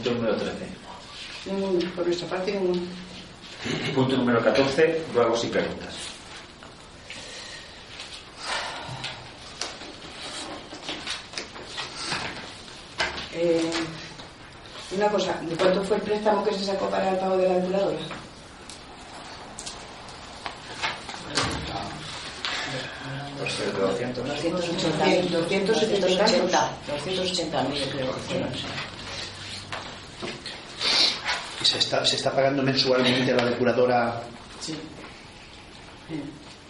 [0.00, 0.56] Punto número 13.
[1.44, 2.88] Ningún, por nuestra parte, ningún.
[3.94, 5.04] Punto número 14.
[5.12, 5.94] Ruegos y preguntas.
[13.34, 13.70] Eh,
[14.96, 17.54] una cosa, ¿de cuánto fue el préstamo que se sacó para el pago de la
[17.56, 17.98] depuradora?
[23.38, 24.26] Por ser de 200.
[24.26, 26.40] 280 Bien, 270 y tantos.
[26.40, 28.89] 280 280 mil creo que fueron.
[31.60, 34.22] ¿Y se está, se está pagando mensualmente a la depuradora
[34.60, 34.74] Sí.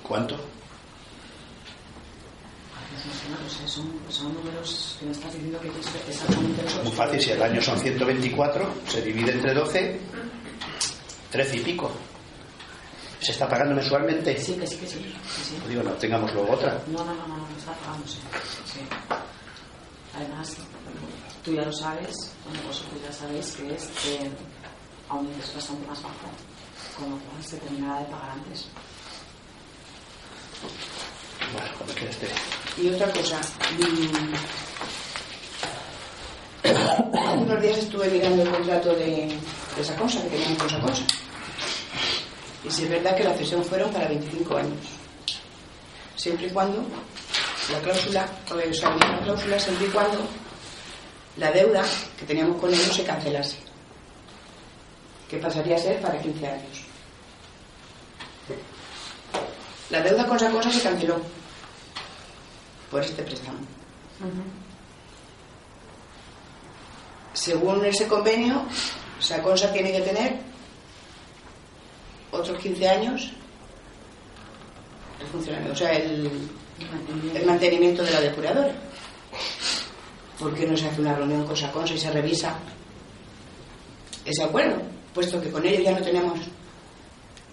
[0.03, 0.37] cuánto?
[3.67, 5.69] Son, son números que me estás diciendo que
[6.11, 10.01] exactamente los Muy fácil, si el año son 124, se divide entre 12,
[11.31, 11.91] 13 y pico.
[13.21, 14.37] ¿Se está pagando mensualmente?
[14.39, 14.99] Sí, que sí, que sí.
[14.99, 15.55] que sí.
[15.59, 16.83] Pues digo, no, tengamos luego otra.
[16.89, 18.17] No, no, no, no, no está pagándose.
[18.67, 18.81] Sí.
[20.17, 20.57] Además,
[21.45, 22.15] tú ya lo sabes,
[22.45, 24.31] bueno, vosotros ya sabéis que es que
[25.11, 26.15] aún es bastante más bajo,
[26.97, 28.67] con lo cual se terminará de pagar antes.
[31.53, 32.29] Bueno, cuando quiera esté.
[32.81, 34.35] Y otra cosa, mm,
[36.63, 39.37] hace unos días estuve mirando el contrato de,
[39.77, 41.03] de esa cosa que teníamos con esa cosa.
[42.65, 44.79] Y si es verdad que la cesión fueron para 25 años.
[46.15, 46.85] Siempre y cuando
[47.73, 50.19] la cláusula, o sea, una cláusula siempre y cuando
[51.37, 51.83] la deuda
[52.19, 53.70] que teníamos con ellos se cancelase.
[55.31, 56.85] Que pasaría a ser para 15 años.
[59.91, 61.21] La deuda con esa cosa se canceló
[62.91, 63.59] por este préstamo.
[67.33, 68.65] Según ese convenio,
[69.21, 70.39] Saconsa tiene que tener
[72.33, 73.33] otros 15 años
[75.21, 76.49] el funcionamiento, o sea, el,
[77.35, 78.75] el mantenimiento de la depuradora.
[80.39, 82.57] ¿Por qué no se hace una reunión con Saconsa y se revisa
[84.25, 84.81] ese acuerdo?
[85.15, 86.39] Puesto que con ellos ya no tenemos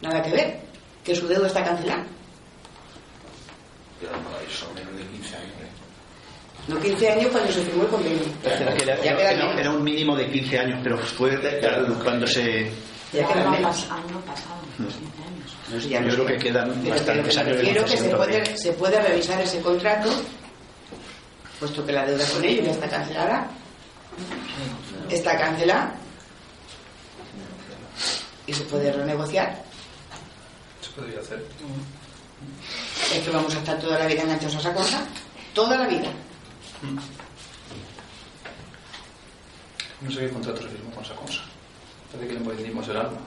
[0.01, 0.59] nada que ver,
[1.03, 2.05] que su deuda está cancelada.
[3.99, 5.47] Pero no, eso menos de 15 años.
[5.61, 5.67] ¿eh?
[6.67, 8.19] No 15 años cuando se firmó el convenio.
[8.43, 9.59] Era, que era- Ya queda era- menos.
[9.59, 11.39] era un mínimo de 15 años, pero fue
[12.03, 12.69] cuando se...
[13.13, 13.87] Ya quedan no, menos.
[13.87, 15.55] pas- aún no pasaron los 15 años.
[15.73, 16.33] No sé, ya no Yo creo sé.
[16.33, 19.61] que quedan Pero bastantes que años de refiero que se puede, se puede revisar ese
[19.61, 20.09] contrato,
[21.59, 23.47] puesto que la deuda con ellos ya está cancelada.
[25.09, 25.95] Está cancelada.
[28.47, 29.61] Y se puede renegociar.
[30.81, 31.45] Se podría hacer.
[33.13, 35.05] Es que vamos a estar toda la vida enganchados a esa cosa.
[35.53, 36.09] Toda la vida.
[40.01, 41.41] No sé qué contrato firmó con esa cosa.
[42.11, 43.17] Parece que le vendimos el alma.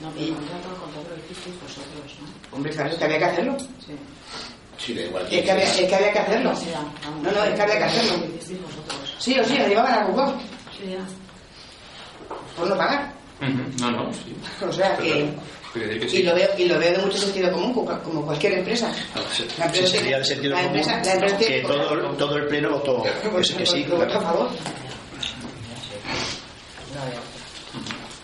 [0.00, 2.56] No, pero el contrato, el contrato lo hicisteis vosotros, ¿no?
[2.56, 3.58] Hombre, claro, es que había que hacerlo.
[3.58, 3.96] Sí.
[4.78, 5.26] Sí, da igual.
[5.30, 6.52] Es que había, es que había que hacerlo.
[7.22, 8.16] No, no, es que había que hacerlo.
[8.16, 9.20] Lo.
[9.20, 10.32] Sí o sí, lo llevaban a Google
[10.76, 11.06] Sí, ya.
[12.56, 13.12] Por no pagar.
[13.80, 14.34] No, no, sí.
[14.64, 15.32] O sea que.
[15.74, 18.92] Decir que Y lo veo, y lo veo de mucho sentido común, como cualquier empresa.
[19.58, 22.36] La empresa Sí, sería de sentido la común empresa- la empresa que tiene- todo, todo
[22.36, 23.02] el pleno votó
[23.32, 23.84] Pues, que, sí.
[23.88, 24.12] pues, claro.
[24.12, 24.50] por favor.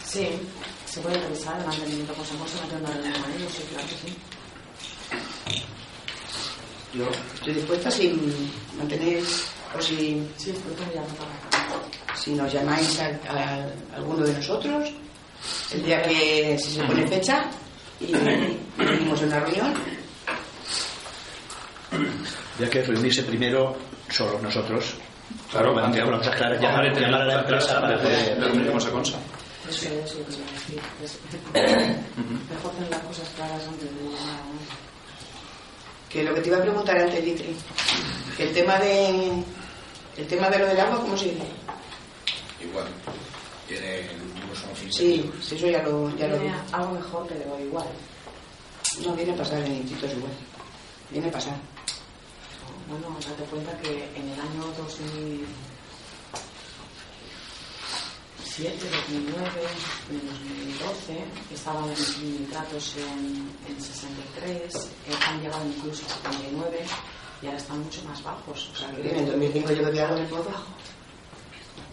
[0.05, 0.29] Sí,
[0.87, 3.95] se puede revisar el mantenimiento con Samosa, no tengo nada de ellos, sí, claro que
[5.55, 5.59] sí.
[6.95, 7.05] Yo
[7.35, 8.15] estoy dispuesta si
[8.79, 11.29] mantenéis o si, Sí, estoy ya notado.
[12.29, 14.93] Si nos llamáis a, a alguno de nosotros
[15.73, 17.47] el día que si se pone fecha
[18.01, 18.13] y
[18.77, 19.75] venimos a una reunión.
[22.57, 23.75] Había que reunirse primero
[24.11, 24.95] solo nosotros.
[25.51, 26.11] Claro, planteamos.
[26.11, 28.39] las cosas claras, llamar, llamar a la empresa para poder...
[28.39, 29.19] Tendríamos a Consa.
[29.71, 31.97] Eso es lo que iba a decir.
[32.51, 36.11] Mejor tener las cosas claras antes de llamar a.
[36.11, 37.57] Que lo que te iba a preguntar antes, Litri,
[38.37, 39.43] que el tema de
[40.19, 41.45] el tema de lo del agua, ¿cómo se dice?
[42.61, 42.87] Igual.
[43.67, 46.49] Tiene el último son 15 Sí, sí, eso ya lo, ya lo vi.
[46.73, 47.87] Algo mejor, pero igual.
[49.05, 50.33] No, viene a pasar en institutos igual.
[51.11, 51.57] Viene a pasar.
[52.89, 55.47] Bueno, date cuenta que en el año 2007,
[59.09, 59.51] 2009,
[60.09, 64.89] 2012 estaban los nitratos en, en 63, eh,
[65.27, 66.79] han llegado incluso a 79
[67.43, 68.71] y ahora están mucho más bajos.
[68.73, 70.51] O sea, que- En el 2005 yo bebí algo del pozo.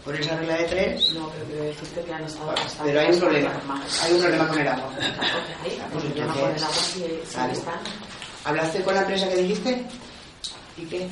[0.05, 1.11] Por esa regla de tres.
[1.13, 3.51] No, pero quiero decirte que han estado bastante Pero hay un problema.
[4.03, 4.93] Hay un problema con el agua.
[4.93, 6.61] Pues problema con el.
[8.45, 9.85] ¿Hablaste con la empresa que dijiste?
[10.77, 11.09] ¿Y qué?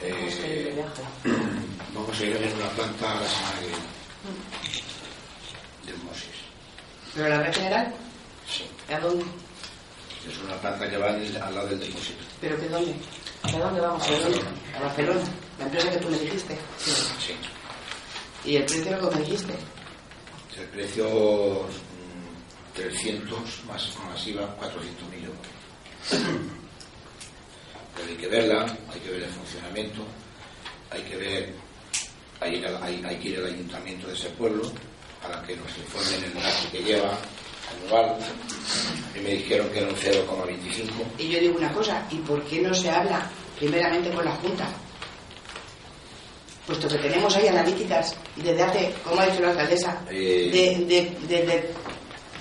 [0.00, 0.84] Vamos a ir de Eh,
[1.94, 3.82] vamos a ir a ver una planta la semana que viene.
[5.86, 6.38] Del Mosis.
[7.14, 7.94] ¿Pero la red general?
[8.48, 8.64] Sí.
[8.94, 9.24] ¿A dónde?
[10.30, 12.24] Es una planta que va al, lado del depósito.
[12.40, 12.94] ¿Pero qué dónde?
[13.50, 14.06] ¿De dónde vamos?
[14.06, 14.40] ¿A dónde?
[14.76, 15.20] A Barcelona.
[15.58, 16.56] La empresa que tú me dijiste.
[16.78, 17.34] Sí.
[18.48, 19.52] ¿Y el precio lo que dijiste?
[20.58, 21.06] El precio
[21.64, 25.46] mm, 300 más masiva 400 mil euros.
[27.94, 30.02] Pero hay que verla, hay que ver el funcionamiento,
[30.90, 31.54] hay que ver,
[32.40, 34.62] hay- hay que ir al ayuntamiento de ese pueblo
[35.22, 37.18] para que nos informen el gasto que lleva
[37.84, 38.16] anual.
[39.14, 41.04] Y me dijeron que era un 0,25.
[41.18, 43.28] Y yo digo una cosa, ¿y por qué no se habla
[43.58, 44.68] primeramente con la Junta?
[46.68, 50.50] Puesto que tenemos ahí analíticas y desde hace, como ha dicho la alcaldesa, Eh.
[50.52, 51.70] de, de, de- de-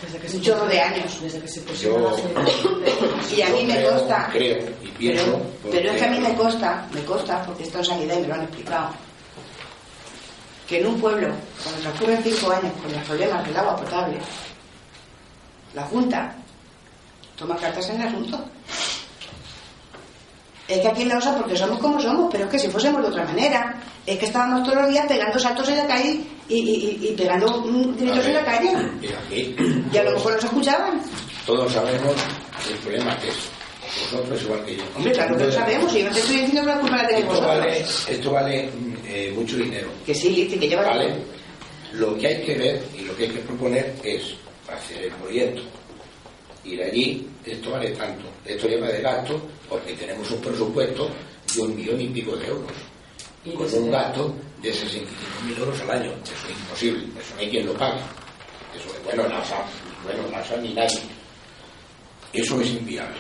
[0.02, 1.22] Desde que Un se chorro pusieron- de años.
[1.24, 3.34] Desde que se Yo- pusieron las elecciones.
[3.36, 4.30] Y a mí Yo me consta.
[4.32, 7.80] creo y pienso, Pero, pero es que a mí me consta, me consta, porque esto
[7.80, 8.90] en sanidad y me lo han explicado,
[10.68, 11.30] que en un pueblo,
[11.64, 14.18] cuando transcurren cinco años con los problemas del agua potable,
[15.74, 16.36] la Junta
[17.38, 18.46] toma cartas en el asunto.
[20.68, 23.02] Es que aquí en la OSA, porque somos como somos, pero es que si fuésemos
[23.02, 26.20] de otra manera, es que estábamos todos los días pegando saltos en la calle
[26.50, 28.70] y, y- y- pegando mm, gritos en la calle.
[29.02, 29.56] Y aquí
[29.94, 31.02] Y a lo mejor nos escuchaban.
[31.46, 32.14] todos sabemos
[32.70, 33.36] el problema que es.
[34.12, 34.84] Vosotros igual que yo.
[34.98, 37.08] Hombre, claro que lo sabemos, y yo no te estoy diciendo que la culpa la
[37.08, 37.58] tenéis vosotros.
[37.58, 39.88] vale, esto vale mm, eh, mucho dinero.
[40.06, 41.16] Que sí, que lleva ¿Vale?
[41.94, 44.34] Lo que hay que ver y lo que hay que proponer es
[44.70, 45.62] hacer el proyecto.
[46.68, 51.10] Ir allí, esto vale tanto, esto lleva de gasto porque tenemos un presupuesto
[51.56, 52.72] de un millón y pico de euros.
[53.46, 56.12] Y Con un gasto de 65.000 euros al año.
[56.24, 58.00] Eso es imposible, eso no hay quien lo pague.
[58.78, 59.66] Eso es, bueno, la SA,
[60.04, 61.00] bueno, la SA ni nadie.
[62.34, 63.18] Eso es inviable.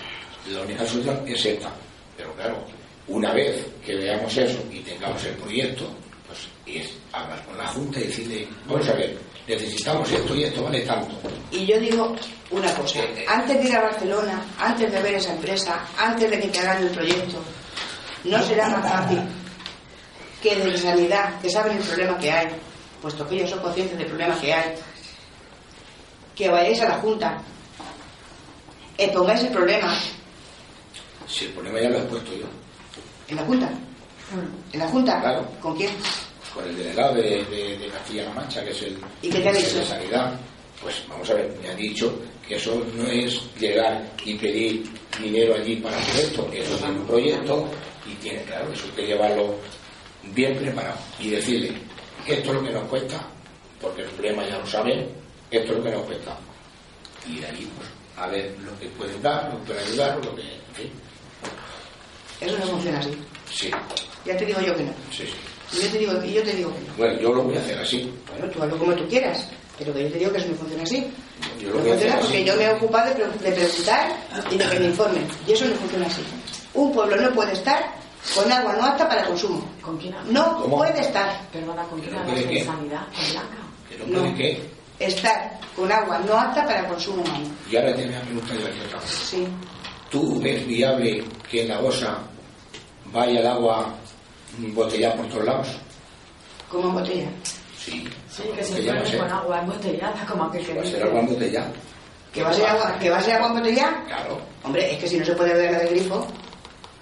[0.52, 1.72] La única solución es esta.
[2.18, 2.66] Pero claro,
[3.08, 5.90] una vez que veamos eso y tengamos el proyecto,
[6.28, 9.18] pues es hablar con la Junta y decirle, vamos a ver,
[9.48, 11.16] necesitamos esto y esto vale tanto.
[11.52, 12.16] Y yo digo
[12.52, 16.48] una cosa, antes de ir a Barcelona, antes de ver esa empresa, antes de que
[16.48, 17.42] te hagan el proyecto,
[18.26, 19.22] ¿no será más fácil
[20.42, 22.48] que desde sanidad, que saben el problema que hay,
[23.02, 24.76] puesto que ellos son conscientes del problema que hay,
[26.36, 27.42] que vayáis a la Junta,
[28.98, 29.98] expongáis el problema
[31.28, 32.46] Si el problema ya lo he puesto yo,
[33.28, 33.70] en la Junta?
[34.74, 35.20] ¿En la Junta?
[35.22, 35.48] Claro.
[35.62, 35.92] ¿Con quién?
[36.58, 39.52] Con el delegado de, de, de Castilla-La Mancha, que es el ¿Y qué te ha
[39.52, 39.78] el dicho?
[39.78, 40.40] de Sanidad,
[40.82, 44.84] pues vamos a ver, me ha dicho que eso no es llegar y pedir
[45.22, 47.70] dinero allí para hacer esto, eso tiene un proyecto
[48.10, 49.56] y tiene, claro, eso hay que llevarlo
[50.34, 51.74] bien preparado y decirle,
[52.26, 53.28] esto es lo que nos cuesta,
[53.80, 55.10] porque el problema ya lo saben,
[55.52, 56.38] esto es lo que nos cuesta.
[57.28, 60.36] Y de ahí, pues, a ver lo que pueden dar, lo que pueden ayudar, lo
[60.36, 60.42] que,
[60.74, 60.92] fin,
[62.42, 63.12] Eso no funciona así.
[63.52, 63.72] sí,
[64.26, 64.94] Ya te digo yo que no.
[65.12, 65.34] sí, sí.
[65.74, 66.94] Y yo te digo, y yo te digo que no.
[66.98, 68.14] Bueno, yo lo voy a hacer así.
[68.32, 69.48] Bueno, tú hazlo como tú quieras,
[69.78, 71.08] pero que yo te digo que eso no funciona así.
[71.60, 72.46] Yo No lo voy a hacer funciona porque así.
[72.46, 74.12] yo me he ocupado de, pre- de preguntar
[74.52, 75.28] y de que me informen.
[75.48, 76.22] Y eso no funciona así.
[76.74, 77.94] Un pueblo no puede estar
[78.36, 79.64] con agua no apta para consumo.
[79.82, 80.32] ¿Con quién hablas?
[80.32, 80.78] No ¿Cómo?
[80.78, 81.42] puede estar.
[81.52, 82.64] Perdona, ¿con quién ¿Pero hablas qué?
[82.66, 83.02] sanidad?
[83.16, 83.58] ¿Con Blanca?
[83.90, 84.20] Que no No.
[84.20, 84.78] puede que.
[85.00, 87.46] Estar con agua no apta para consumo humano.
[87.70, 89.08] Y ahora te voy a preguntar yo cosa.
[89.08, 89.48] Sí.
[90.10, 92.18] ¿Tú ves viable que en la OSA
[93.14, 93.94] vaya el agua
[94.58, 95.68] embotellada por todos lados?
[96.70, 97.30] Como en botella.
[97.78, 98.08] Sí.
[98.30, 99.18] Sí, que se ser.
[99.20, 101.72] con agua embotellada, como aquel que Va a ser agua embotellada.
[102.34, 104.04] ¿Que va a ser agua, que va a ser agua embotellada?
[104.06, 104.42] Claro.
[104.64, 106.28] Hombre, es que si no se puede beber del grifo,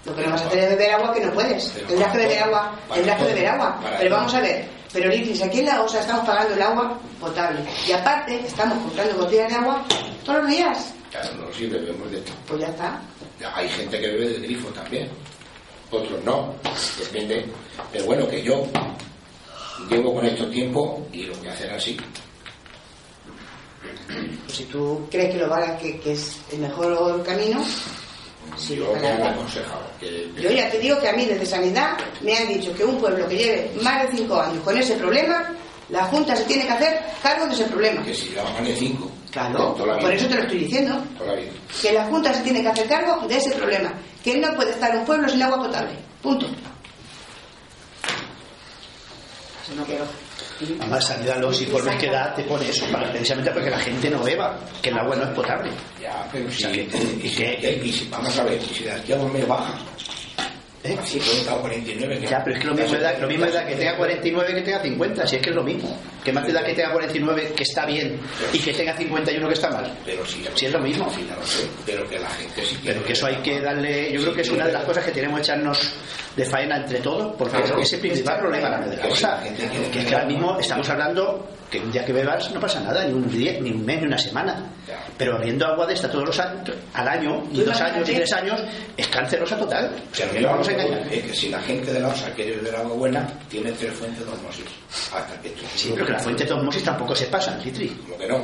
[0.04, 1.64] lo que no vas a hacer es beber agua que no puedes.
[1.74, 3.80] Pero Tendrás que beber agua, tendrás que beber agua.
[3.98, 7.60] Pero vamos a ver, pero Litis, aquí en la OSA estamos pagando el agua potable.
[7.86, 9.84] Y aparte, estamos comprando botellas de agua
[10.24, 10.94] todos los días.
[11.10, 12.32] Claro, no, sí bebemos de esto.
[12.46, 13.00] Pues ya está.
[13.54, 15.08] Hay gente que bebe del grifo también.
[15.96, 16.54] Otros no.
[16.98, 17.46] Depende.
[17.92, 18.64] Pero bueno, que yo
[19.88, 21.96] llevo con esto tiempo y lo voy a hacer así.
[24.44, 27.62] Pues si tú crees que lo vale, que, que es el mejor camino,
[28.56, 28.92] Sí, yo
[30.00, 32.98] que, yo ya te digo que a mí desde Sanidad me han dicho que un
[32.98, 35.52] pueblo que lleve más de cinco años con ese problema,
[35.90, 38.02] la Junta se tiene que hacer cargo de ese problema.
[38.02, 39.10] que si lleva más de cinco.
[39.30, 41.02] Claro, por eso te lo estoy diciendo.
[41.82, 43.92] que la Junta se tiene que hacer cargo de ese problema,
[44.26, 45.90] que no puede estar un pueblo sin agua potable.
[46.20, 46.48] Punto.
[49.68, 50.04] Si no quiero.
[50.80, 54.22] Además, sanidad, los informes que da te pone eso, para, precisamente porque la gente no
[54.24, 55.70] beba, que el agua no es potable.
[56.02, 59.74] Ya, pero si, sea, que- y si- vamos a ver, si a un mes baja,
[60.84, 60.96] ¿eh?
[61.00, 63.44] así cuenta a 49, que Ya, pero es que lo mismo es da, lo mismo
[63.46, 65.98] es da que tenga 49 que tenga 50, si es que es lo mismo.
[66.24, 68.18] Que más te da que tenga 49 que está bien
[68.52, 69.92] y que tenga 51 que está mal.
[70.04, 71.06] Pero si, Si es lo mismo.
[71.84, 74.50] Pero que la gente sí Pero que eso hay que darle, yo creo que es
[74.50, 75.92] una de las cosas que tenemos que echarnos
[76.36, 77.80] de faena entre todos, porque Claro.
[77.80, 79.42] es el principal problema de la cosa.
[79.42, 83.04] Que es que ahora mismo estamos hablando que un día que bebas no pasa nada,
[83.04, 84.64] ni un día, ni un mes, ni una semana.
[85.18, 88.14] Pero bebiendo agua de esta todos los años, al año, y Tú dos años, y
[88.14, 88.60] tres años,
[88.96, 89.90] es cancerosa total.
[90.12, 91.08] O sea, Pero que yo no vamos a lo que engañar.
[91.08, 93.92] digo es que si la gente de la OSA quiere beber agua buena, tiene tres
[93.94, 94.64] fuentes de osmosis.
[95.12, 97.88] Hasta que esto Sí, pero que la fuente de osmosis tampoco se pasan, Citri.
[97.88, 98.40] Como que no,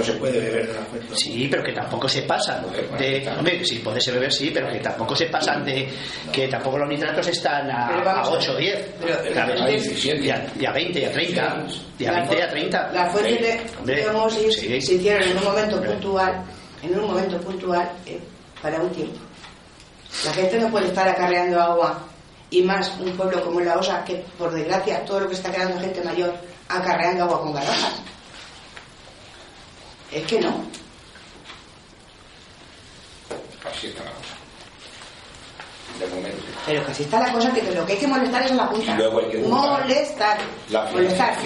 [0.00, 1.14] no se puede beber de la fuente.
[1.16, 2.64] Sí, pero que tampoco se pasan
[2.98, 3.28] de...
[3.38, 5.88] Hombre, sí, puede ser beber, sí, pero que tampoco se pasan de...
[6.32, 9.60] Que tampoco los nitratos están a, a a 8 o 10, Pero- ¿sabes?
[9.60, 10.20] a 17.
[10.24, 11.66] Y a, y a 20, y a 30,
[11.98, 12.92] y a La 20, y a fu- 30.
[12.92, 13.40] Las fuentes
[13.84, 14.80] de, sí.
[14.80, 16.42] se hicieron en un momento puntual,
[16.82, 18.18] en un momento puntual, eh,
[18.62, 19.18] para un tiempo.
[20.24, 22.00] La gente no puede estar acarreando agua,
[22.50, 25.78] y más un pueblo como La Osa, que por desgracia todo lo que está quedando
[25.80, 26.34] gente mayor
[26.68, 28.00] acarreando agua con garrafas.
[30.12, 30.64] Es que no.
[33.70, 34.34] Así está la cosa.
[35.98, 36.42] De momento.
[36.66, 38.92] Pero que así está la cosa, que lo que hay que molestar es la Junta.
[38.92, 40.38] Y luego hay que molestar.
[40.70, 41.36] la molestar.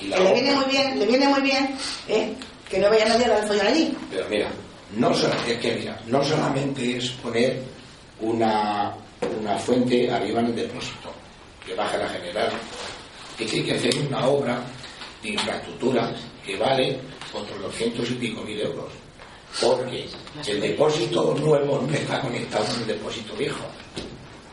[0.00, 1.76] y la Que le viene muy bien, le viene muy bien,
[2.08, 2.34] ¿eh?
[2.68, 3.96] que no vaya nadie a dar follón allí.
[4.10, 4.48] Pero mira,
[4.96, 7.62] no so- es que mira, no solamente es poner
[8.20, 8.94] una,
[9.40, 11.12] una fuente arriba en el depósito,
[11.64, 12.50] que baja la general,
[13.38, 14.60] es que hay que hacer una obra
[15.22, 16.12] de infraestructura
[16.44, 16.98] que vale
[17.32, 18.92] otros 200 y pico mil euros.
[19.60, 20.06] Porque
[20.46, 23.64] el depósito nuevo no está conectado con el depósito viejo.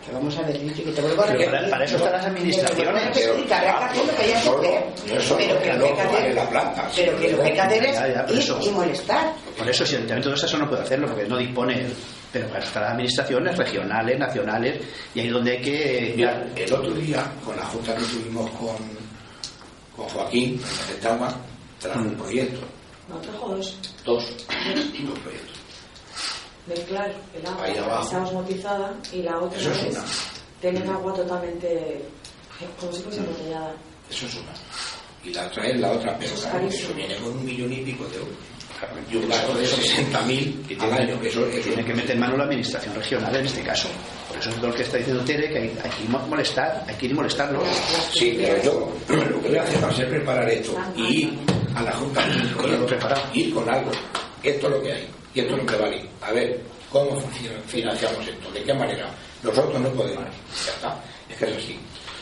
[0.05, 1.51] Que vamos a ver, que te vuelvo a Pero repetir.
[1.59, 2.85] para- para eso están las administraciones.
[2.85, 3.23] Lo que que hacer.
[3.33, 7.43] Pero que que lo que hay que vale hacer- la planta, Pero que lo que
[7.43, 8.59] hay que hacer es Ya, ya, por ir eso.
[8.61, 9.33] y molestar.
[9.57, 11.85] Por eso, si el Ayuntamiento de eso no puede hacerlo, porque no dispone.
[12.33, 14.81] Pero para estar las administraciones regionales, nacionales,
[15.15, 16.13] y ahí es donde hay que.
[16.17, 18.75] Mira, el otro día, con la junta que tuvimos con,
[19.95, 21.33] con Joaquín, en Getagua,
[21.83, 22.59] trajo un proyecto,
[23.09, 23.77] No trajo dos.
[24.05, 25.57] dos, dos proyectos.
[26.67, 28.03] Mezclar el agua Ahí que abajo.
[28.05, 30.03] está osmotizada y la otra Eso es es una.
[30.61, 32.01] tener agua totalmente
[32.79, 33.73] como si fuese embotellada.
[34.09, 34.51] Eso es una.
[35.25, 37.73] Y la otra es la otra, pero Eso es claro, eso viene con un millón
[37.73, 38.35] y pico de euros.
[39.09, 42.43] Y un gasto de 60.000 al año, que eso, eso Tiene que meter mano la
[42.43, 43.87] administración regional en este caso.
[44.27, 46.95] Por eso es lo que está diciendo Tere, que hay, hay que mo- molestar, hay
[46.95, 47.61] que ir y molestarlo.
[48.13, 51.29] Sí, pero yo lo que voy a hacer va a ser preparar esto y
[51.75, 53.21] a la Junta de Con algo preparado.
[53.33, 53.91] ir con algo.
[54.43, 56.09] Esto es lo que hay y esto es lo que vale.
[56.21, 56.61] A ver,
[56.91, 57.21] ¿cómo
[57.67, 58.51] financiamos esto?
[58.51, 59.09] ¿De qué manera?
[59.41, 60.23] Nosotros no podemos.
[60.65, 60.99] Ya está.
[61.29, 61.79] Es que es así.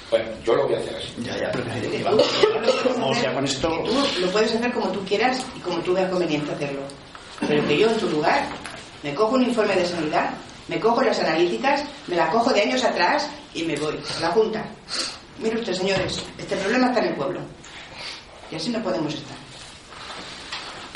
[0.10, 1.14] Bueno, yo lo voy a hacer así.
[1.24, 3.84] Ya, ya, pero que, vamos, o sea, hacer- con esto.
[3.86, 6.82] tú lo puedes hacer como tú quieras y como tú veas conveniente hacerlo.
[7.48, 8.46] Pero que yo en tu lugar
[9.04, 10.32] me cojo un informe de sanidad,
[10.68, 14.28] me cojo las analíticas, me la cojo de años atrás y me voy a la
[14.32, 14.66] Junta.
[15.40, 17.40] Mire usted, señores, este problema está en el pueblo.
[18.52, 19.38] Y así no podemos estar.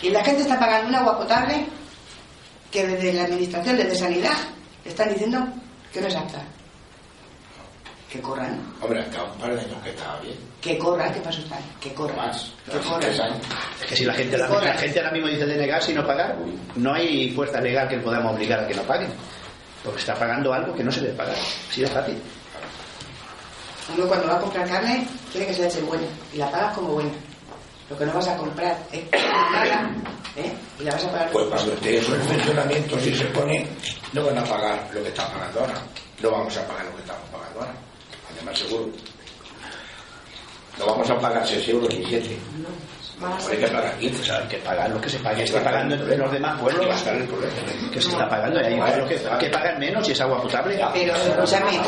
[0.02, 1.66] Y la gente está pagando un agua potable
[2.72, 4.38] que desde la Administración, desde Sanidad,
[4.84, 5.48] le están diciendo
[5.94, 6.42] que no es apta.
[8.12, 10.36] Que corran, Hombre, hasta un par de años que estaba bien.
[10.62, 11.58] que corran, ¿qué pasó está?
[11.82, 12.52] Que corran, Más.
[12.72, 13.04] que corran.
[13.04, 13.46] años.
[13.82, 16.38] Es que si la gente, la, la gente ahora mismo dice denegarse y no pagar,
[16.76, 19.10] no hay fuerza legal que podamos obligar a que no paguen.
[19.84, 21.36] Porque está pagando algo que no se debe pagar.
[21.70, 22.18] Así de fácil.
[23.96, 26.90] Uno cuando va a comprar carne tiene que ser ser buena y la pagas como
[26.94, 27.12] buena.
[27.90, 29.92] Lo que no vas a comprar es mala
[30.36, 30.54] ¿eh?
[30.80, 31.32] y la vas a pagar.
[31.32, 33.68] Pues cuando esté eso en funcionamiento, si se pone,
[34.14, 35.76] no van a pagar lo que están pagando ahora.
[36.22, 37.74] No vamos a pagar lo que estamos pagando ahora.
[38.32, 38.90] Además, seguro.
[40.80, 42.38] No vamos a pagar 6 euros ni 7.
[42.64, 44.22] Van a Hay que pagar 15.
[44.22, 45.44] O sea, hay que pagar lo que se pague.
[45.44, 47.54] Está pagando en los demás Y va a pueblos estar el problema.
[47.94, 48.62] que se está pagando.
[48.62, 50.86] Y hay pueblos que, que pagan menos y es agua potable.
[50.94, 51.80] Pero escúchame,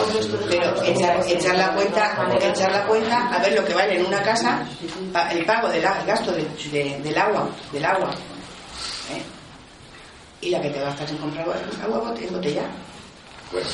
[0.49, 4.21] pero echar, echar la cuenta, echar la cuenta a ver lo que vale en una
[4.21, 4.65] casa
[5.31, 8.09] el pago del el gasto de- de- del agua, del agua.
[9.11, 9.21] ¿eh?
[10.41, 11.45] Y la que te gastas en comprar
[11.83, 12.63] agua, en botella.
[13.51, 13.67] Bueno,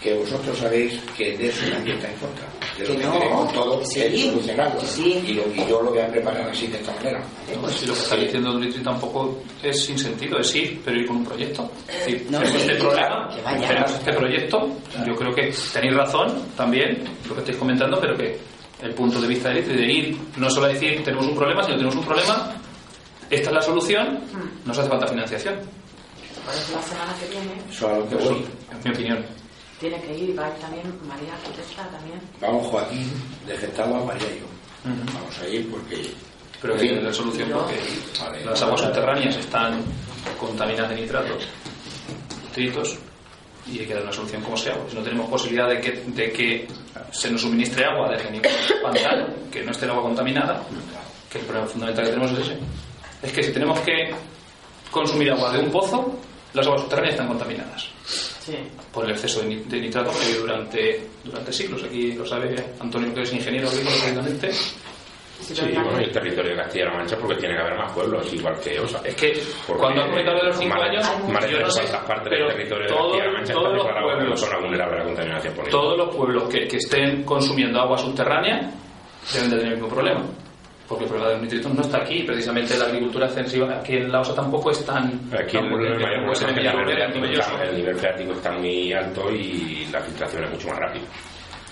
[0.00, 2.44] que que vosotros sabéis que de eso nadie está en contra.
[2.78, 3.48] De Que no.
[3.54, 4.00] todos Sí.
[4.00, 4.80] es solucionarlo.
[4.80, 5.22] Sí.
[5.26, 7.20] Y, lo, y yo lo voy a preparar así de esta manera.
[7.48, 7.56] ¿eh?
[7.60, 11.06] Pues, Si lo que está diciendo Dulitri tampoco es sin sentido, es ir, pero ir
[11.06, 11.70] con un proyecto.
[11.88, 13.68] Es decir, No, tenemos sí, este problema, vaya.
[13.68, 14.68] tenemos este proyecto,
[15.06, 18.38] yo creo que tenéis razón también, lo que estáis comentando, pero que
[18.82, 21.62] el punto de vista de Dulitri de ir no solo a decir tenemos un problema,
[21.62, 22.54] sino tenemos un problema,
[23.30, 24.18] esta es la solución,
[24.64, 25.54] nos hace falta financiación,
[26.44, 28.44] por eso la semana que viene Eso a lo que voy.
[28.78, 29.24] es mi opinión.
[29.80, 32.20] Tiene que ir, va a ir también María Arquitecta también.
[32.40, 33.10] Vamos Joaquín
[33.46, 34.46] de Gestado María y yo.
[35.14, 36.10] Vamos a ir porque...
[36.62, 37.78] Pero que la solución Yo- porque
[38.20, 38.44] Vale.
[38.44, 39.82] las aguas subterráneas están
[40.40, 41.46] contaminadas de nitratos,
[42.44, 42.96] nitritos,
[43.66, 44.74] y hay que dar una solución como sea.
[44.74, 46.66] porque Si no tenemos posibilidad de que, de que
[47.12, 48.50] se nos suministre agua desde ningún
[48.82, 50.62] pantano, que no esté el agua contaminada,
[51.30, 52.58] que el problema fundamental que tenemos es ese.
[53.22, 54.14] Es que si tenemos que
[54.90, 56.18] consumir agua de un pozo,
[56.54, 57.88] las aguas subterráneas están contaminadas
[58.44, 58.56] Sí.
[58.92, 61.82] por el exceso de, ni- de nitratos que hay durante, durante siglos.
[61.84, 64.52] Aquí lo sabe Antonio, que es ingeniero precisamente.
[64.52, 68.58] Sí, bueno, y el territorio de Castilla-La Mancha porque tiene que haber más pueblos, igual
[68.60, 69.00] que Osa.
[69.04, 69.32] Es que
[69.66, 71.82] Porque cuando has comentado de los cinco más de- años, más de yo no sé,
[72.06, 75.54] partes pero del territorio de Castilla-La Mancha todos los pueblos- zona vulnerable a la contaminación
[75.54, 78.70] por todos los pueblos que, que estén consumiendo agua subterránea
[79.34, 80.24] deben de tener el mismo problema.
[80.88, 82.22] Porque el problema de los nitritos no está aquí.
[82.24, 85.20] Precisamente la agricultura extensiva aquí en la OSA tampoco es tan.
[85.32, 90.68] Aquí el, nivel freático- el nivel freático está muy alto y la filtración es mucho
[90.68, 91.04] más rápida.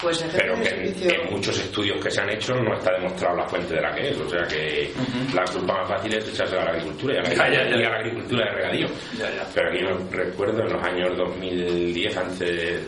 [0.01, 1.11] Pues Pero que servicio.
[1.11, 3.95] en, en muchos estudios que se han hecho no está demostrado la fuente de la
[3.95, 4.19] que es.
[4.19, 4.91] O sea que
[5.33, 7.77] la culpa más fácil es echársela a la agricultura y a la, Ya, ya, ya.
[7.77, 8.87] y a la agricultura de regadío.
[9.17, 9.47] Ya, ya.
[9.55, 12.81] Pero aquí yo recuerdo en los años 2010, antes, eh,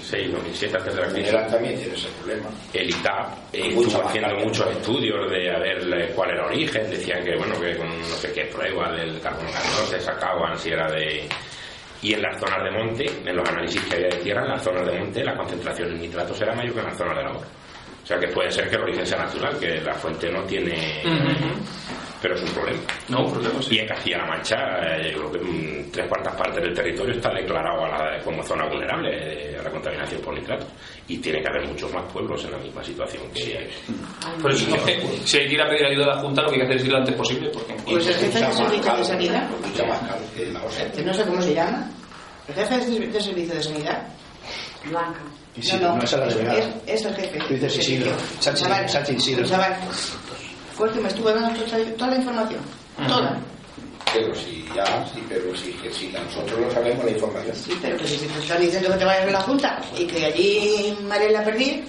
[0.00, 2.48] 2006, 2007, antes de la crisis, también tiene ese problema.
[2.72, 6.90] el ITAP eh, estuvo haciendo muchos estudios de a ver eh, cuál era el origen.
[6.90, 10.90] Decían que, bueno, que con no sé qué pruebas del carbono 14 sacaban si era
[10.90, 11.28] de.
[12.02, 14.62] Y en las zonas de monte, en los análisis que había de tierra, en las
[14.62, 17.46] zonas de monte, la concentración de nitratos era mayor que en las zonas de labor.
[18.02, 21.02] O sea que puede ser que el origen sea natural, que la fuente no tiene.
[22.22, 22.80] Pero es un problema.
[23.08, 23.76] No, un problema sí.
[23.76, 27.30] Y en Castilla-La Mancha, eh, yo creo que mm, tres cuartas partes del territorio está
[27.32, 29.10] declarado a la- como zona vulnerable
[29.54, 30.68] eh, a la contaminación por nitratos.
[31.08, 33.70] Y tiene que haber muchos más pueblos en la misma situación que
[34.42, 36.48] Por eso es que si hay que ir a pedir ayuda a la Junta, lo
[36.50, 37.50] que hay que hacer es ir lo antes posible.
[37.50, 39.48] Porque Pues el jefe de servicio de sanidad.
[41.04, 41.90] No sé cómo se llama.
[42.48, 44.02] El jefe de servi- de servicio de sanidad.
[44.84, 45.20] Blanca.
[45.56, 46.58] Y si no, es a la es, delegada.
[46.60, 47.38] es- es el jefe.
[47.40, 48.10] Tú dices de Isidro.
[48.10, 48.40] servicio.
[48.40, 49.46] Sánchez- Chaval, Sánchez Isidro.
[50.80, 52.60] Fue el que me estuvo dando toda, toda la información.
[53.06, 53.38] Toda.
[54.14, 57.54] Pero si ya, sí, pero si, que si nosotros no sabemos la información.
[57.54, 60.24] Sí, pero que si te están diciendo que te vayas a la Junta y que
[60.24, 61.84] allí María la perdí,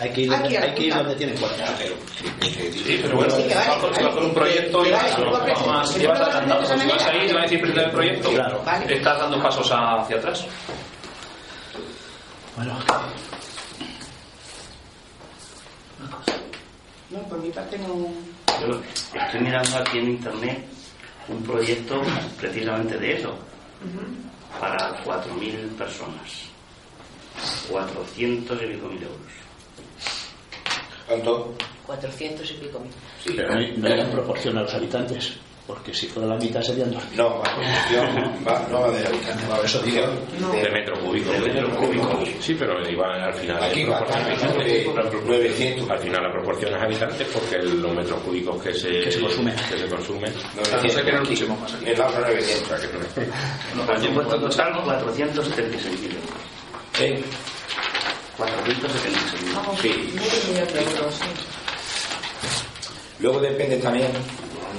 [0.00, 1.64] Hay que ir, Aquí hay que ir donde tiene cuenta.
[1.78, 1.94] Pero,
[2.42, 5.10] Sí, pero bueno, Sí, vale, va por- si vale, va por un proyecto y vale,
[5.30, 8.30] vas, más, si vas adelantado, si vas ahí, te van a decir presentar el proyecto,
[8.30, 8.62] Claro.
[8.66, 8.94] Vale.
[8.96, 10.44] estás dando pasos hacia atrás.
[12.56, 12.76] Bueno,
[17.12, 18.08] no, por mi parte no.
[18.60, 18.80] Yo
[19.20, 20.64] estoy mirando aquí en internet
[21.28, 22.02] un proyecto
[22.38, 23.36] precisamente de eso,
[24.60, 26.48] para 4.000 personas,
[27.70, 29.32] 400 y pico mil euros.
[31.06, 31.54] ¿Cuánto?
[31.86, 32.92] 400 y pico mil.
[33.24, 35.32] Sí, pero no hay, no hay en proporción a los habitantes,
[35.66, 37.02] porque si fuera la mitad serían dos.
[37.16, 40.02] No, va, proporción, va, no va de habitantes, va de Eso digo.
[40.52, 41.30] de metro cúbico.
[41.32, 42.20] De metro cúbico.
[42.40, 43.62] Sí, pero iba al final.
[43.62, 44.58] Aquí va, proporción.
[44.58, 44.86] de
[45.24, 45.90] 900.
[45.90, 49.54] Al final la proporción es habitantes porque los metros cúbicos que se, Que se consumen.
[49.70, 50.32] que se consumen.
[50.56, 50.62] No
[51.04, 51.90] que no lo pusimos más aquí.
[51.90, 52.62] En la otra 900.
[52.62, 52.96] O sea que
[53.76, 56.30] no- en puesto total 476 mil euros.
[56.94, 57.24] Sí,
[58.36, 59.88] 476 mil Vamos, Sí.
[59.88, 61.24] medio millón de euros, sí.
[63.20, 64.08] Luego depende también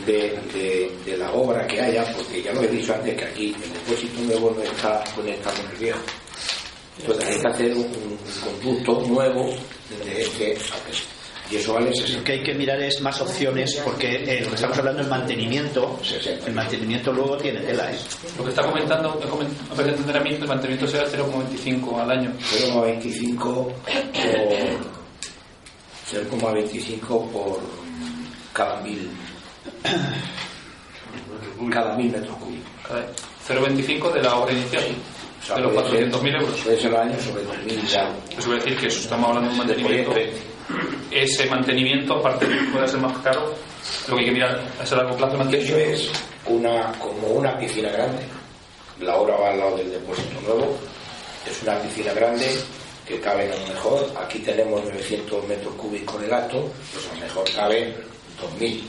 [0.05, 3.55] de, de- de la obra que haya, porque ya lo he dicho antes que aquí
[3.63, 5.99] el depósito nuevo no está conectado con el viejo.
[6.99, 8.17] Entonces hay que hacer un, un
[8.61, 9.49] conducto nuevo
[10.05, 10.57] de este
[11.51, 12.19] y eso vale 60.
[12.19, 15.07] Lo que hay que mirar es más opciones, porque eh, lo que estamos hablando es
[15.09, 15.99] mantenimiento.
[16.47, 17.97] El mantenimiento luego tiene tela, ¿eh?
[18.37, 22.31] Lo que está comentando, a mí, que el mantenimiento será 0,25 al año.
[22.39, 23.73] 0,25 por
[26.11, 27.59] 0,25 por
[28.53, 29.09] cada mil
[31.71, 32.69] cada mil metros cúbicos.
[32.87, 33.05] Cada-
[33.47, 34.83] 0,25 de la obra inicial,
[35.41, 36.59] O sea, de los puede ser- 400.000 euros.
[36.61, 38.13] Puede ser al año sobre 2.000 y algo.
[38.29, 40.11] Eso quiere decir que eso, estamos hablando de un mantenimiento.
[40.11, 40.39] Proyecto.
[41.11, 43.53] Ese mantenimiento, aparte de que pueda ser más caro,
[44.07, 46.09] lo que hay que mirar es a largo plazo Eso es
[46.45, 48.23] una, como una piscina grande.
[49.01, 50.77] La obra va al lado del depósito nuevo.
[51.49, 52.47] Es una piscina grande
[53.05, 54.09] que cabe a lo mejor.
[54.23, 57.93] Aquí tenemos 900 metros cúbicos en el acto, pues a lo mejor cabe
[58.39, 58.87] 2000.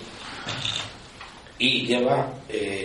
[1.59, 2.33] Y lleva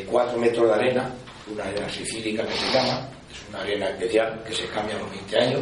[0.08, 1.10] 4 metros de arena,
[1.52, 3.10] una arena sicílica que se llama.
[3.32, 5.62] Es una arena especial que se cambia a los 20 años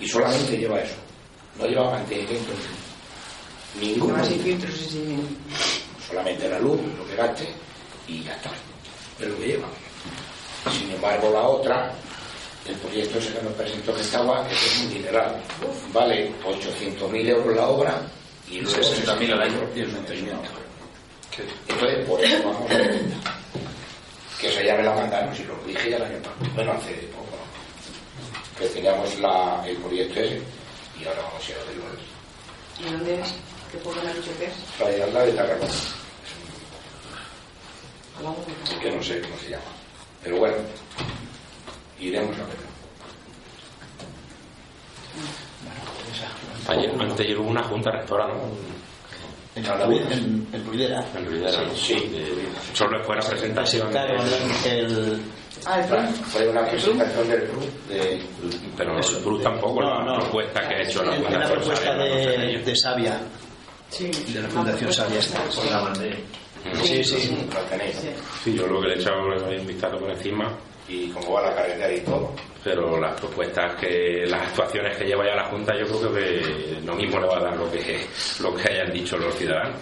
[0.00, 0.96] y solamente lleva eso.
[1.58, 2.52] No lleva mantenimiento
[3.80, 4.16] ninguno.
[4.16, 5.38] Más sin filtros y sin.
[6.08, 7.48] solamente la luz, lo que gaste
[8.08, 8.50] y ya está.
[9.20, 9.68] Es lo que lleva.
[10.72, 11.92] Sin embargo, la otra,
[12.66, 14.14] el proyecto ese que nos presentó que es
[14.82, 15.42] un dineral.
[15.92, 18.02] Vale 800.000 euros la obra
[18.50, 19.60] y luego 60.000 al año.
[21.38, 23.00] Entonces, por eso vamos a ver.
[24.40, 26.54] Que esa ya me la mandaron, si lo dije ya el año pasado.
[26.54, 27.36] Bueno, hace poco.
[27.36, 28.58] ¿no?
[28.58, 30.42] Que teníamos la, el proyecto ese
[31.00, 31.84] y ahora vamos a ir a verlo.
[32.78, 33.34] ¿Y dónde es?
[33.70, 34.52] ¿Qué pueblo me ha dicho que es?
[34.78, 35.72] Playa al lado de Tarragona.
[38.68, 39.64] De que no sé cómo se llama.
[40.22, 40.56] Pero bueno,
[41.98, 42.70] iremos a verlo.
[46.68, 48.34] Ayer, antes hubo una junta rectora, ¿no?
[49.56, 51.04] En, en, en Ruidera.
[51.16, 51.62] En Ruidera.
[51.74, 51.94] Sí.
[52.14, 53.88] Eh, Solo fue la presentación.
[54.64, 55.20] El,
[55.66, 56.08] Ah, el plan.
[56.14, 58.22] Fue una presentación del club de
[58.78, 60.18] Pero el PRUS tampoco, No, la no.
[60.20, 63.20] propuesta que ha hecho la Fundación propuesta no sé de de, de Sabia,
[63.90, 64.10] Sí.
[64.32, 65.18] de la Fundación Sabia.
[65.18, 65.40] esta.
[66.82, 67.36] Sí, sí.
[67.52, 67.96] la tenéis.
[68.42, 70.56] Sí, yo lo que le he echado un vistazo por encima.
[70.88, 72.32] Y cómo va la carretera y todo.
[72.62, 76.94] Pero las propuestas que las actuaciones que lleva ya la Junta yo creo que lo
[76.94, 78.04] mismo le va a dar lo que
[78.40, 79.76] lo que hayan dicho los ciudadanos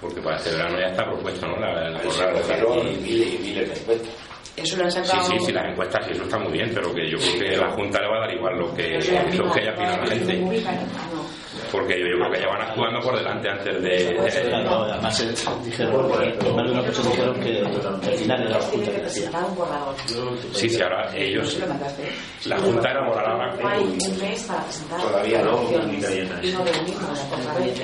[0.00, 1.56] porque para este verano ya está propuesto ¿no?
[1.58, 2.96] la, la Ahí se borrar de cogieron aquí.
[3.02, 4.14] miles y miles de encuestas.
[4.56, 5.22] Eso lo han Sí, sacado.
[5.30, 7.70] sí, sí, las encuestas sí, eso está muy bien, pero que yo creo que la
[7.70, 8.98] Junta le va a dar igual lo que,
[9.36, 10.34] lo que haya opinado la gente.
[11.68, 11.72] No.
[11.72, 14.16] Porque yo, yo creo que ya van actuando por delante antes de...
[14.48, 19.96] Claro, además dijeron, más de una cosa dijeron que al final era la Junta que.
[20.52, 21.52] Sí, sí, ahora ellos...
[21.52, 21.74] ¿Se lo?
[22.46, 23.74] La Junta era moral No ahora...
[23.76, 25.62] hay un mes para presentar Todavía no.
[26.42, 26.64] Y no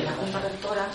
[0.02, 0.86] la Junta Rectora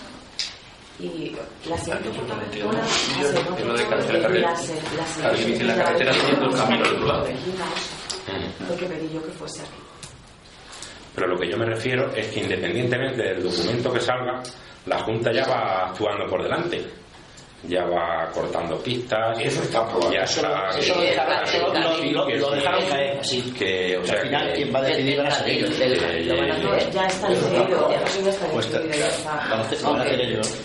[0.98, 1.34] y
[1.66, 4.74] la siguiente Junta Rectora hace no Es lo de carretera la se-
[5.22, 7.24] la dice la Junta carretera teniendo el camino otro lado.
[8.66, 9.70] Fue que pedí yo que fuese aquí.
[11.14, 14.42] Pero lo que yo me refiero es que independientemente del documento que salga,
[14.86, 16.84] la Junta ya va actuando por delante.
[17.64, 19.38] Ya va cortando pistas.
[19.38, 20.10] Eso está aprobado.
[20.14, 20.78] Ya Eso, está...
[20.78, 22.54] eso lo dejaron, Sí, lo, lo- sí, lo- que lo sí.
[22.56, 23.42] dejaron caer así.
[23.58, 25.70] Que, o Que sea, al final que- quien va a decidir van a ser ellos.
[25.70, 27.88] que- que- Ya está decidido,
[28.52, 30.58] Pues van a hacer ellos.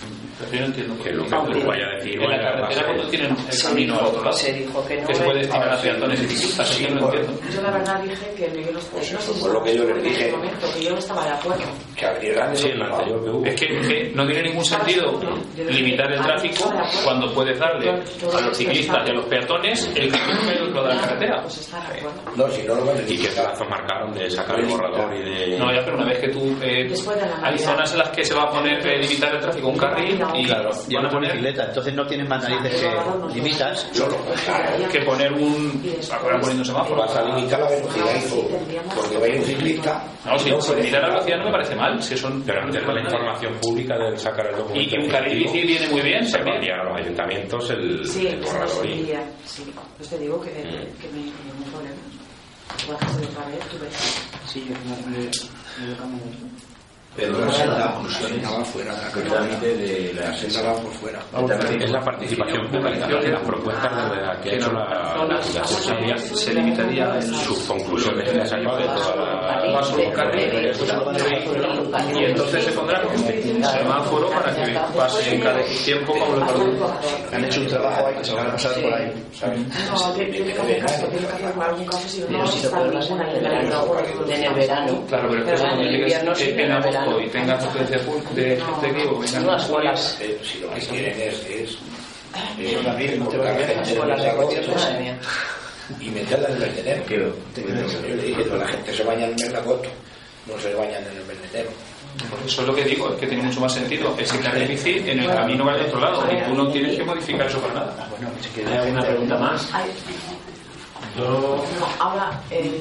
[0.51, 1.03] No entiendo.
[1.03, 2.21] que lo que tú vaya a decir...
[2.21, 4.33] En la a carretera cuando tienen el camino al otro lado.
[4.37, 5.07] se dijo que no.
[5.07, 7.39] Que se puede destinar a peatones y ciclistas, yo no entiendo.
[7.53, 10.03] Yo la verdad dije que yo no, Pues no fue lo que yo les en
[10.03, 10.31] dije.
[10.31, 11.63] momento, que yo no estaba de acuerdo.
[11.95, 13.45] Que abrieran Sí, en la anterior que hubo.
[13.45, 15.19] Es que, que no tiene ningún sentido
[15.55, 20.39] limitar el tráfico cuando puedes darle a los ciclistas y a los peatones el camino
[20.41, 21.41] que otro lado de la carretera.
[21.43, 22.21] Pues está de acuerdo.
[22.35, 25.21] No, si no lo van a ¿Y qué plazos marcaron de sacar el borrador y
[25.21, 25.57] de...?
[25.59, 26.57] No, ya, pero una vez que tú...
[26.61, 26.91] eh,
[27.43, 30.19] hay zonas en las que se va a poner eh, limitar el tráfico un carril
[30.33, 33.33] y Claro, ya van no a por poner bicicleta, entonces no tienes más narices que
[33.35, 33.87] limitas.
[33.93, 34.17] Solo
[34.91, 35.83] que poner un...
[36.11, 37.01] acabar poniendo un semáforo.
[37.01, 38.47] vas a limitar la velocidad hijo,
[38.95, 40.03] porque va a ir un ciclista.
[40.25, 42.41] No, si, si limitar la velocidad no me parece mal, si son...
[42.43, 44.95] Pero antes de la información pública del sacar el documento...
[44.95, 48.39] Y, un carril bici viene muy bien se va a los ayuntamientos el, Sí, el
[48.39, 49.13] no borrador y...
[49.45, 51.95] Sí, pues te digo que, que me ningún problema.
[52.83, 53.93] Igual que se otra vez, tú ves.
[54.47, 55.25] Sí, yo me, me,
[55.91, 56.65] me cambio de-
[57.15, 59.09] Pero la senda, la senda va fuera, la
[59.61, 61.19] de la la senda va por fuera.
[61.79, 65.65] Es la participación pública de las propuestas de la que ha hecho la, la Fundación
[65.65, 69.73] Sabia, se limitaría en sus conclusiones que ha sacado de toda la...
[69.73, 70.71] paso un carril
[72.13, 77.35] y entonces se pondrá un semáforo para que pase en cada tiempo como lo produce.
[77.35, 79.13] Han hecho un trabajo ahí que se van a pasar por ahí.
[79.89, 80.53] No, que que
[82.09, 84.25] si en el verano.
[84.27, 85.05] en el.
[85.07, 86.71] Claro, pero que en invierno sí, en
[87.21, 87.97] y tengas afluencia
[88.33, 90.17] de gente que o vengan colas.
[90.21, 91.77] Eh, Si lo que quieren es, es
[93.19, 95.17] no te va a quedar el madre mía.
[95.99, 97.03] y meterla en el de enero.
[98.09, 99.89] Yo le dije, "Pues la gente se baña en el mes de agosto,
[100.47, 101.69] no se bañan en el mes de enero.
[102.45, 105.19] Eso es lo que digo, es que tiene mucho más sentido ese carril bici en
[105.19, 108.07] el camino hay al otro lado y tú no tienes que modificar eso para nada.
[108.09, 109.69] Bueno, que se quede ¿Hay alguna pregunta más?
[111.17, 112.79] Yo No, ahora, eh,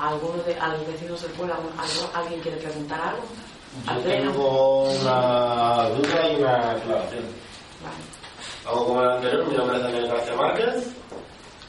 [0.00, 3.22] ¿a alguno de, a los vecinos del pueblo, algo- ¿alguien quiere preguntar algo?
[3.86, 4.30] ¿Al pleno?
[4.32, 7.24] Tengo una duda y una aclaración.
[7.82, 8.66] Vale.
[8.66, 10.88] Hago como el anterior, mi nombre es Daniel García Márquez.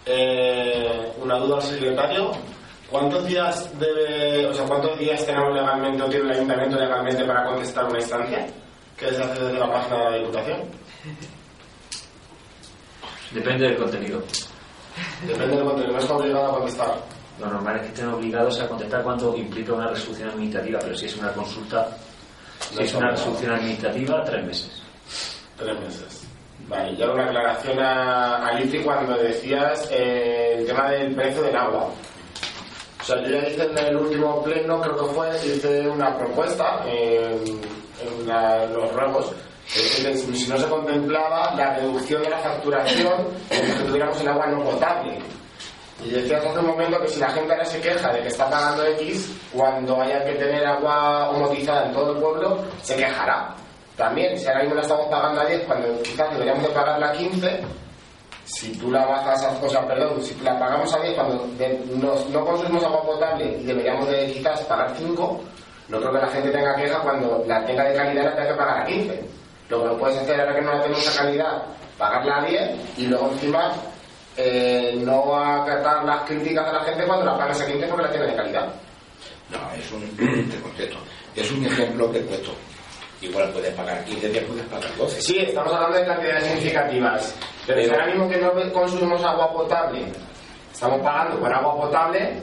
[0.05, 2.31] Eh, una duda al secretario.
[2.89, 7.45] ¿Cuántos días debe, o sea, cuántos días tenemos legalmente o tiene el ayuntamiento legalmente para
[7.45, 8.47] contestar una instancia?
[8.97, 10.61] Que se hace desde la página de la Diputación.
[13.31, 14.21] depende del contenido.
[15.25, 16.95] Depende del contenido, no está obligado a contestar.
[17.39, 21.05] Lo normal es que estén obligados a contestar cuando implica una resolución administrativa, pero si
[21.07, 21.87] es una consulta,
[22.71, 24.81] si es una resolución administrativa, tres meses.
[25.57, 26.21] Tres meses.
[26.67, 31.41] Vale, y ahora una aclaración a, a Litri cuando decías eh, el tema del precio
[31.41, 31.89] del agua.
[33.01, 36.83] O sea, yo ya hice en el último pleno, creo que fue, hice una propuesta
[36.85, 39.33] en, en la- los ruegos.
[39.65, 43.13] Si no se contemplaba la reducción de la facturación
[43.49, 45.17] que tuviéramos el agua no potable.
[46.03, 48.49] Y decías hace un momento que si la gente ahora se queja de que está
[48.49, 53.53] pagando X, cuando haya que tener agua homotizada en todo el pueblo, se quejará.
[53.95, 57.11] También, si ahora mismo la estamos pagando a 10, cuando quizás deberíamos de pagarla a
[57.11, 57.61] 15,
[58.45, 61.79] si tú la bajas a, o sea, perdón, si la pagamos a 10 cuando de-
[62.31, 65.39] no consumimos agua potable y deberíamos de quizás pagar 5,
[65.89, 68.55] no creo que la gente tenga queja cuando la tenga de calidad la tenga que
[68.55, 69.23] pagar a 15.
[69.69, 71.63] Lo que no puedes hacer ahora que no la tenemos a calidad,
[71.97, 73.71] pagarla a 10 y luego encima
[74.37, 78.11] eh, no acatar las críticas de la gente cuando la pagas a 15 porque la
[78.11, 78.67] tiene de calidad.
[79.49, 80.01] No, es un,
[80.49, 80.97] te contesto,
[81.35, 82.51] es un ejemplo que he puesto.
[83.21, 85.21] Igual puedes pagar 15 días, puedes pagar 12.
[85.21, 87.35] Sí, estamos hablando de cantidades significativas.
[87.67, 90.05] Pero, si ahora mismo que no consumimos agua potable,
[90.73, 92.41] estamos pagando por agua potable,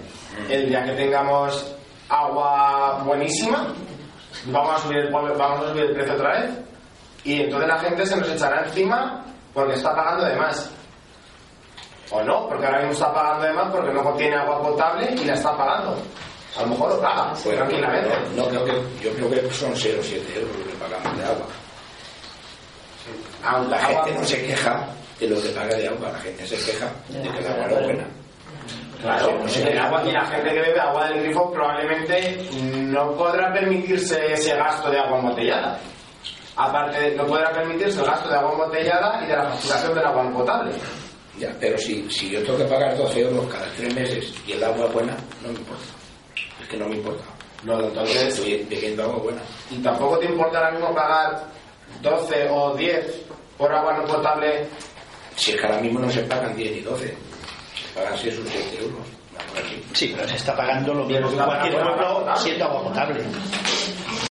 [0.48, 1.74] el día que tengamos
[2.09, 3.74] agua buenísima,
[4.46, 6.51] vamos a subir el, vamos a subir el precio otra vez.
[7.24, 10.70] Y entonces la gente se nos echará encima porque está pagando de más.
[12.11, 15.25] O no, porque ahora mismo está pagando de más porque no tiene agua potable y
[15.25, 15.97] la está pagando.
[16.57, 18.09] A lo mejor lo paga, Pues, tranquilamente.
[18.35, 18.73] no, no, creo que,
[19.05, 21.47] yo creo que son 0 o 7 euros lo que pagamos de agua.
[23.44, 24.87] Aunque La agua- gente no se queja
[25.21, 27.77] de lo que paga de agua, la gente se queja de que el agua no
[27.79, 28.05] es buena.
[29.03, 33.12] Claro, No sé, el agua, y la gente que bebe agua del grifo probablemente no
[33.12, 35.79] podrá permitirse ese gasto de agua embotellada.
[36.57, 40.31] Aparte, no podrá permitirse el gasto de agua embotellada y de la facturación del agua
[40.33, 40.73] potable.
[41.38, 44.64] Ya, pero si, si yo tengo que pagar 12 euros cada 3 meses y el
[44.64, 45.85] agua es buena, no me importa.
[46.61, 47.24] Es que no me importa.
[47.64, 49.40] No, entonces, Estoy bebiendo agua buena.
[49.70, 51.44] ¿y tampoco te importa ahora mismo pagar
[52.03, 53.22] 12 o 10
[53.57, 54.66] por agua no potable?
[55.37, 58.42] Si es que ahora mismo no se pagan 10 ni 12, se pagan 6 o
[58.48, 59.07] 7 euros.
[59.92, 63.20] Sí, pero se está pagando lo mismo que cualquier pueblo siendo agua potable.